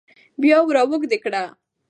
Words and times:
بيا 0.41 0.57
وراوږدې 0.67 1.17
کړه 1.23 1.43